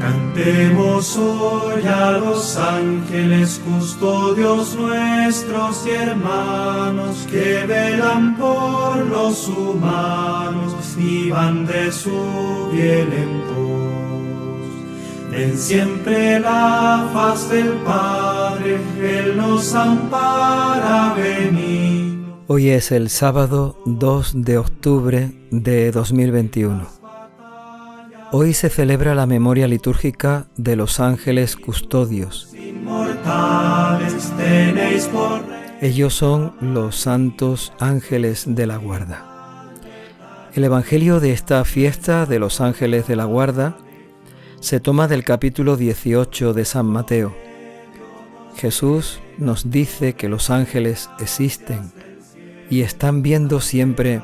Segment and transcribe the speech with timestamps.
[0.00, 11.30] Cantemos hoy a los ángeles custodios nuestros y hermanos que velan por los humanos y
[11.30, 15.30] van de su bien en pos.
[15.32, 22.18] Den siempre la faz del Padre, Él nos ampara venir.
[22.46, 26.99] Hoy es el sábado 2 de octubre de 2021.
[28.32, 32.54] Hoy se celebra la memoria litúrgica de los ángeles custodios.
[35.80, 39.74] Ellos son los santos ángeles de la guarda.
[40.54, 43.76] El Evangelio de esta fiesta de los ángeles de la guarda
[44.60, 47.34] se toma del capítulo 18 de San Mateo.
[48.54, 51.90] Jesús nos dice que los ángeles existen
[52.68, 54.22] y están viendo siempre,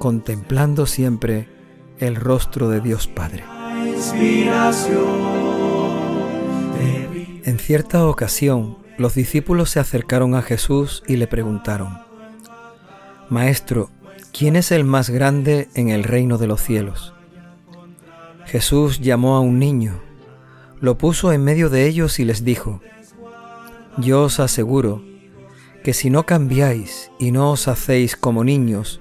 [0.00, 1.53] contemplando siempre
[2.04, 3.44] el rostro de Dios Padre.
[7.44, 11.98] En cierta ocasión, los discípulos se acercaron a Jesús y le preguntaron,
[13.28, 13.90] Maestro,
[14.32, 17.14] ¿quién es el más grande en el reino de los cielos?
[18.46, 20.00] Jesús llamó a un niño,
[20.80, 22.80] lo puso en medio de ellos y les dijo,
[23.98, 25.02] Yo os aseguro
[25.82, 29.00] que si no cambiáis y no os hacéis como niños,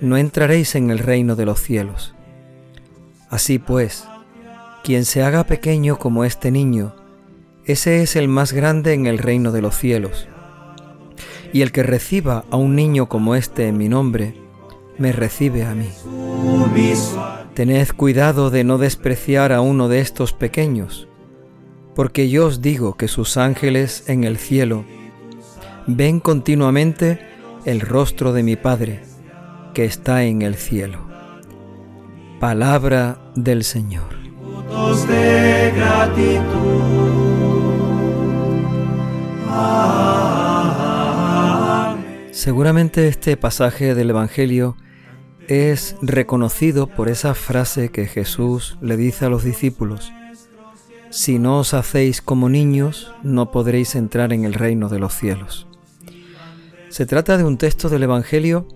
[0.00, 2.14] no entraréis en el reino de los cielos.
[3.30, 4.06] Así pues,
[4.82, 6.94] quien se haga pequeño como este niño,
[7.64, 10.28] ese es el más grande en el reino de los cielos.
[11.52, 14.34] Y el que reciba a un niño como este en mi nombre,
[14.98, 15.88] me recibe a mí.
[17.54, 21.08] Tened cuidado de no despreciar a uno de estos pequeños,
[21.94, 24.84] porque yo os digo que sus ángeles en el cielo
[25.86, 27.20] ven continuamente
[27.64, 29.02] el rostro de mi Padre
[29.74, 31.09] que está en el cielo.
[32.40, 34.16] Palabra del Señor.
[35.06, 36.80] De gratitud.
[42.30, 44.74] Seguramente este pasaje del Evangelio
[45.48, 50.10] es reconocido por esa frase que Jesús le dice a los discípulos.
[51.10, 55.66] Si no os hacéis como niños, no podréis entrar en el reino de los cielos.
[56.88, 58.66] Se trata de un texto del Evangelio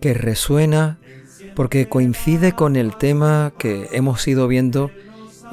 [0.00, 0.98] que resuena
[1.56, 4.90] porque coincide con el tema que hemos ido viendo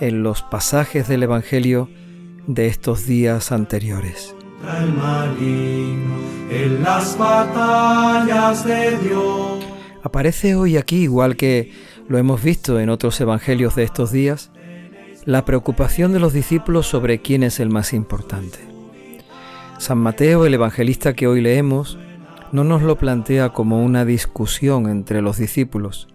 [0.02, 1.90] en los pasajes del Evangelio
[2.46, 4.36] de estos días anteriores.
[10.04, 11.72] Aparece hoy aquí, igual que
[12.10, 14.52] lo hemos visto en otros evangelios de estos días,
[15.24, 18.60] la preocupación de los discípulos sobre quién es el más importante.
[19.78, 21.98] San Mateo, el evangelista que hoy leemos,
[22.54, 26.08] no nos lo plantea como una discusión entre los discípulos,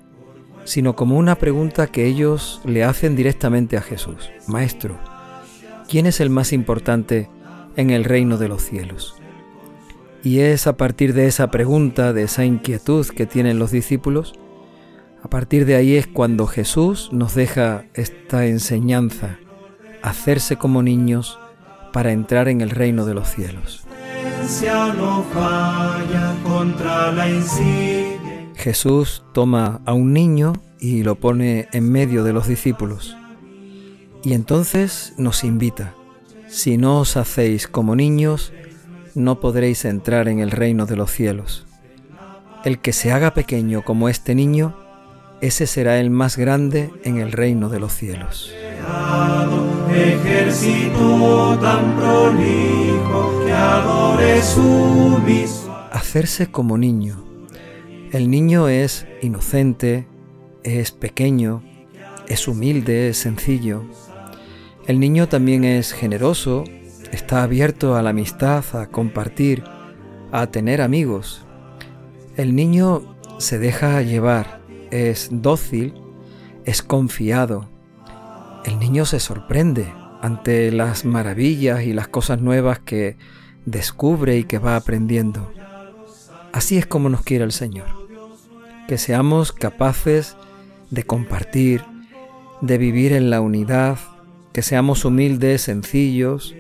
[0.62, 4.30] sino como una pregunta que ellos le hacen directamente a Jesús.
[4.46, 4.96] Maestro,
[5.88, 7.28] ¿quién es el más importante
[7.74, 9.16] en el reino de los cielos?
[10.22, 14.34] Y es a partir de esa pregunta, de esa inquietud que tienen los discípulos,
[15.24, 19.40] a partir de ahí es cuando Jesús nos deja esta enseñanza,
[20.02, 21.40] hacerse como niños
[21.92, 23.87] para entrar en el reino de los cielos
[28.56, 33.14] Jesús toma a un niño y lo pone en medio de los discípulos.
[34.24, 35.94] Y entonces nos invita,
[36.48, 38.54] si no os hacéis como niños,
[39.14, 41.66] no podréis entrar en el reino de los cielos.
[42.64, 44.74] El que se haga pequeño como este niño,
[45.40, 48.52] ese será el más grande en el reino de los cielos.
[55.92, 57.24] Hacerse como niño.
[58.12, 60.06] El niño es inocente,
[60.62, 61.62] es pequeño,
[62.26, 63.84] es humilde, es sencillo.
[64.86, 66.64] El niño también es generoso,
[67.12, 69.62] está abierto a la amistad, a compartir,
[70.32, 71.44] a tener amigos.
[72.36, 74.57] El niño se deja llevar,
[74.90, 75.94] es dócil,
[76.64, 77.68] es confiado.
[78.64, 83.16] El niño se sorprende ante las maravillas y las cosas nuevas que
[83.66, 85.52] descubre y que va aprendiendo.
[86.52, 87.86] Así es como nos quiere el Señor,
[88.86, 90.36] que seamos capaces
[90.90, 91.84] de compartir,
[92.60, 93.98] de vivir en la unidad,
[94.52, 96.54] que seamos humildes, sencillos,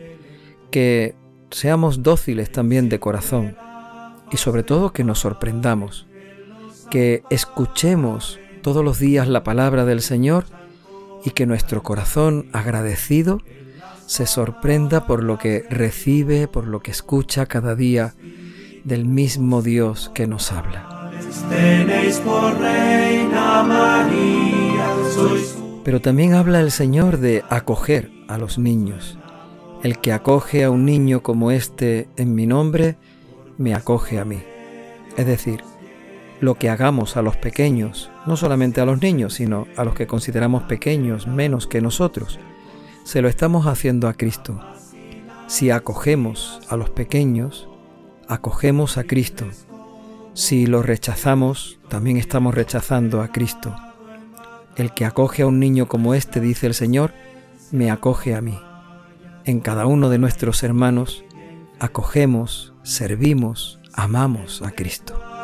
[0.70, 1.16] que
[1.50, 3.56] seamos dóciles también de corazón
[4.30, 6.07] y sobre todo que nos sorprendamos
[6.90, 10.44] que escuchemos todos los días la palabra del Señor
[11.24, 13.40] y que nuestro corazón agradecido
[14.06, 18.14] se sorprenda por lo que recibe, por lo que escucha cada día
[18.84, 21.12] del mismo Dios que nos habla.
[25.84, 29.18] Pero también habla el Señor de acoger a los niños.
[29.82, 32.96] El que acoge a un niño como este en mi nombre,
[33.58, 34.42] me acoge a mí.
[35.16, 35.62] Es decir,
[36.40, 40.06] lo que hagamos a los pequeños, no solamente a los niños, sino a los que
[40.06, 42.38] consideramos pequeños menos que nosotros,
[43.04, 44.60] se lo estamos haciendo a Cristo.
[45.46, 47.68] Si acogemos a los pequeños,
[48.28, 49.46] acogemos a Cristo.
[50.34, 53.74] Si lo rechazamos, también estamos rechazando a Cristo.
[54.76, 57.12] El que acoge a un niño como este, dice el Señor,
[57.72, 58.58] me acoge a mí.
[59.44, 61.24] En cada uno de nuestros hermanos,
[61.80, 65.37] acogemos, servimos, amamos a Cristo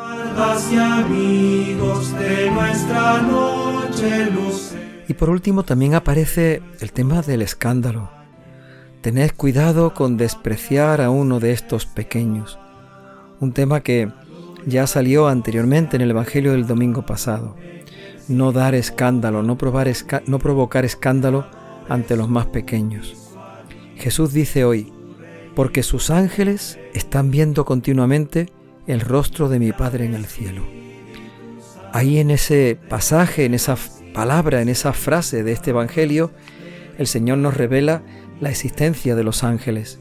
[5.07, 8.09] Y por último también aparece el tema del escándalo.
[9.01, 12.59] Tened cuidado con despreciar a uno de estos pequeños.
[13.39, 14.11] Un tema que
[14.65, 17.55] ya salió anteriormente en el Evangelio del domingo pasado.
[18.27, 21.45] No dar escándalo, no provocar escándalo
[21.87, 23.15] ante los más pequeños.
[23.95, 24.91] Jesús dice hoy,
[25.55, 28.49] porque sus ángeles están viendo continuamente
[28.87, 30.65] el rostro de mi Padre en el cielo.
[31.93, 33.77] Ahí en ese pasaje, en esa
[34.13, 36.31] palabra, en esa frase de este Evangelio,
[36.97, 38.03] el Señor nos revela
[38.39, 39.99] la existencia de los ángeles.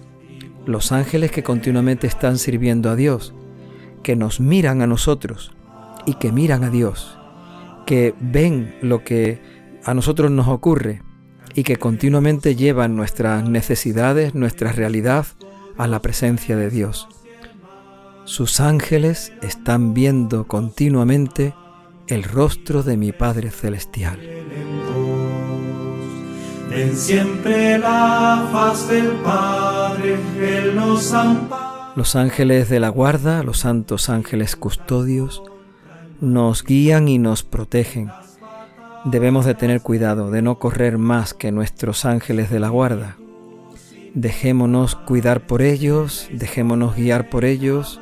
[0.67, 3.35] Los ángeles que continuamente están sirviendo a Dios,
[4.03, 5.55] que nos miran a nosotros
[6.07, 7.19] y que miran a Dios,
[7.87, 9.41] que ven lo que
[9.85, 11.03] a nosotros nos ocurre
[11.55, 15.27] y que continuamente llevan nuestras necesidades, nuestra realidad
[15.77, 17.09] a la presencia de Dios.
[18.25, 21.55] Sus ángeles están viendo continuamente
[22.07, 24.19] el rostro de mi Padre Celestial.
[26.95, 30.17] siempre la faz del Padre,
[31.97, 35.43] Los ángeles de la guarda, los santos ángeles custodios,
[36.23, 38.11] nos guían y nos protegen.
[39.05, 43.17] Debemos de tener cuidado de no correr más que nuestros ángeles de la guarda.
[44.15, 48.01] Dejémonos cuidar por ellos, dejémonos guiar por ellos,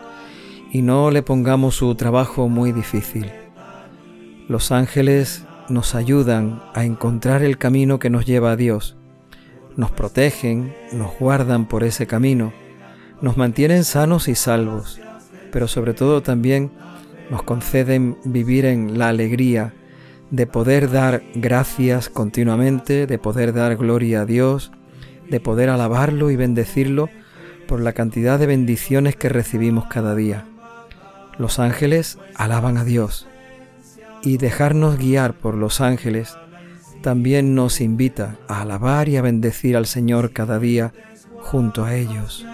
[0.72, 3.30] y no le pongamos su trabajo muy difícil.
[4.48, 8.96] Los ángeles nos ayudan a encontrar el camino que nos lleva a Dios.
[9.76, 12.54] Nos protegen, nos guardan por ese camino,
[13.20, 14.98] nos mantienen sanos y salvos,
[15.50, 16.72] pero sobre todo también
[17.30, 19.74] nos conceden vivir en la alegría
[20.30, 24.72] de poder dar gracias continuamente, de poder dar gloria a Dios,
[25.28, 27.10] de poder alabarlo y bendecirlo
[27.68, 30.46] por la cantidad de bendiciones que recibimos cada día.
[31.42, 33.26] Los ángeles alaban a Dios
[34.22, 36.36] y dejarnos guiar por los ángeles
[37.02, 40.92] también nos invita a alabar y a bendecir al Señor cada día
[41.40, 42.46] junto a ellos.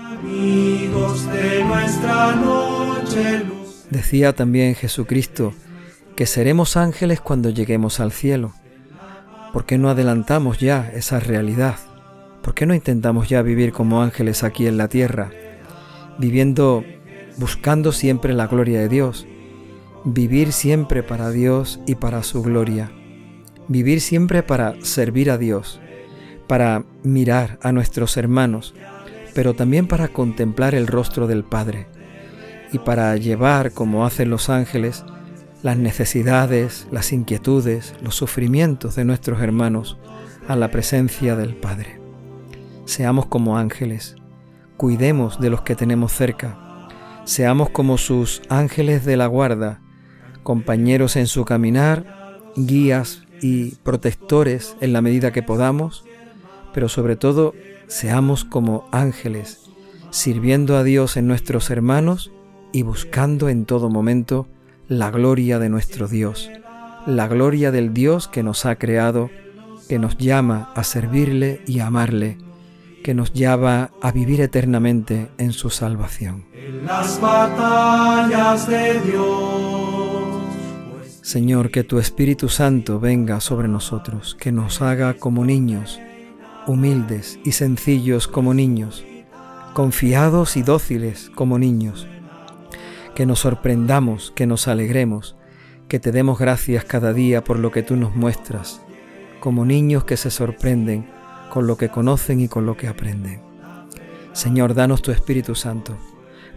[3.90, 5.52] Decía también Jesucristo
[6.17, 8.55] que seremos ángeles cuando lleguemos al cielo.
[9.52, 11.76] ¿Por qué no adelantamos ya esa realidad?
[12.43, 15.31] ¿Por qué no intentamos ya vivir como ángeles aquí en la tierra,
[16.19, 16.87] viviendo
[17.38, 19.26] buscando siempre la gloria de Dios,
[20.05, 22.90] vivir siempre para Dios y para su gloria,
[23.69, 25.81] vivir siempre para servir a Dios,
[26.46, 28.75] para mirar a nuestros hermanos,
[29.35, 31.87] pero también para contemplar el rostro del Padre
[32.73, 35.05] y para llevar, como hacen los ángeles,
[35.62, 39.96] las necesidades, las inquietudes, los sufrimientos de nuestros hermanos
[40.49, 42.00] a la presencia del Padre.
[42.85, 44.16] Seamos como ángeles,
[44.76, 46.67] cuidemos de los que tenemos cerca,
[47.28, 49.80] Seamos como sus ángeles de la guarda,
[50.42, 56.06] compañeros en su caminar, guías y protectores en la medida que podamos,
[56.73, 57.52] pero sobre todo
[57.87, 59.68] seamos como ángeles,
[60.08, 62.32] sirviendo a Dios en nuestros hermanos
[62.73, 64.49] y buscando en todo momento
[64.88, 66.50] la gloria de nuestro Dios,
[67.06, 69.28] la gloria del Dios que nos ha creado,
[69.87, 72.38] que nos llama a servirle y amarle
[73.02, 76.45] que nos llama a vivir eternamente en su salvación.
[76.85, 79.69] las batallas de Dios.
[81.23, 86.00] Señor, que tu Espíritu Santo venga sobre nosotros, que nos haga como niños,
[86.67, 89.05] humildes y sencillos como niños,
[89.75, 92.09] confiados y dóciles como niños,
[93.14, 95.37] que nos sorprendamos, que nos alegremos,
[95.88, 98.81] que te demos gracias cada día por lo que tú nos muestras,
[99.40, 101.17] como niños que se sorprenden
[101.49, 103.40] con lo que conocen y con lo que aprenden.
[104.33, 105.97] Señor, danos tu Espíritu Santo,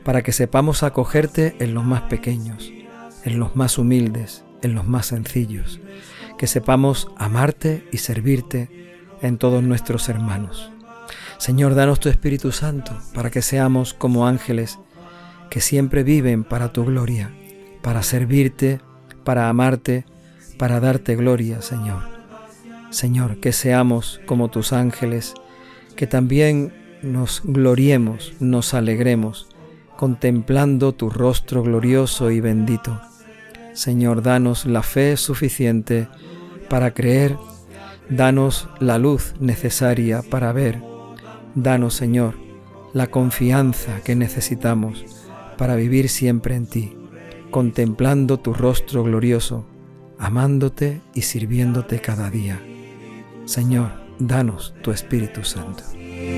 [0.04, 2.72] para que sepamos acogerte en los más pequeños,
[3.24, 5.80] en los más humildes, en los más sencillos,
[6.38, 8.70] que sepamos amarte y servirte
[9.22, 10.72] en todos nuestros hermanos.
[11.38, 14.80] Señor, danos tu Espíritu Santo, para que seamos como ángeles
[15.50, 17.34] que siempre viven para tu gloria,
[17.82, 18.80] para servirte,
[19.24, 20.06] para amarte,
[20.58, 22.21] para darte gloria, Señor
[22.92, 25.34] Señor, que seamos como tus ángeles,
[25.96, 29.48] que también nos gloriemos, nos alegremos,
[29.96, 33.00] contemplando tu rostro glorioso y bendito.
[33.74, 36.10] Señor, danos la fe suficiente
[36.70, 37.38] para creer,
[38.10, 40.82] danos la luz necesaria para ver,
[41.56, 42.36] danos, Señor,
[42.94, 45.06] la confianza que necesitamos
[45.58, 46.98] para vivir siempre en ti,
[47.52, 49.66] contemplando tu rostro glorioso,
[50.20, 52.62] amándote y sirviéndote cada día.
[53.46, 55.84] Señor, danos tu Espíritu Santo.